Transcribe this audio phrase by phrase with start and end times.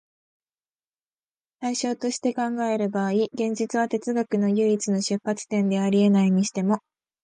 [1.59, 6.79] 対象として考える場合、現実は哲学の唯一の出発点であり得ないにしても、